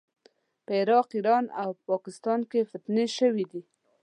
په 0.65 0.71
عراق، 0.81 1.07
ایران 1.17 1.45
او 1.61 1.69
پاکستان 1.89 2.39
کې 2.51 2.69
فتنې 2.71 3.05
شوې 3.17 3.45
دي. 3.51 3.61